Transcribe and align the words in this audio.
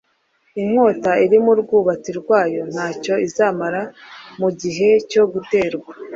Inkota 0.61 1.11
iri 1.25 1.37
mu 1.45 1.53
rwubati 1.61 2.11
rwayo 2.19 2.61
ntacyo 2.73 3.13
izamara 3.27 3.81
mu 4.39 4.49
gihe 4.61 4.89
cyo 5.11 5.23
guterwa. 5.33 5.91